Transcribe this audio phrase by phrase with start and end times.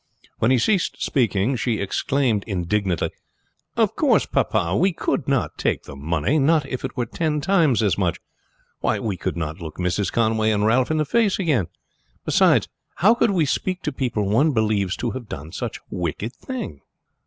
[0.39, 3.11] When he ceased speaking she exclaimed indignantly,
[3.77, 7.83] "Of course, papa, we could not take the money, not if it were ten times
[7.83, 8.19] as much!
[8.79, 10.11] Why, we could not look Mrs.
[10.11, 11.67] Conway and Ralph in the face again!
[12.25, 16.33] Beside, how could we speak to people one believes to have done such a wicked
[16.33, 16.81] thing?"